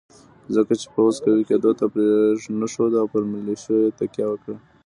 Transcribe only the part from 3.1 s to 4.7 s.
پر ملېشو یې تکیه وکړه.